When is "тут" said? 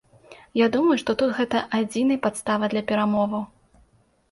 1.23-1.35